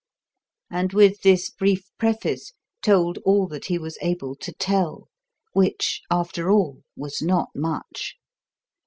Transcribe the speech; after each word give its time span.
And 0.71 0.93
with 0.93 1.21
this 1.21 1.51
brief 1.51 1.83
preface 1.99 2.53
told 2.81 3.19
all 3.19 3.47
that 3.49 3.65
he 3.65 3.77
was 3.77 3.99
able 4.01 4.35
to 4.37 4.51
tell; 4.51 5.09
which, 5.53 6.01
after 6.09 6.49
all, 6.49 6.81
was 6.97 7.21
not 7.21 7.49
much. 7.53 8.15